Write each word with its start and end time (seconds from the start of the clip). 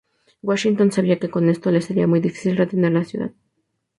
Washington 0.41 0.91
sabía 0.91 1.19
que 1.19 1.29
con 1.29 1.47
esto 1.47 1.69
le 1.69 1.79
sería 1.79 2.07
muy 2.07 2.19
difícil 2.21 2.57
retener 2.57 2.91
la 2.91 3.03
ciudad. 3.03 3.31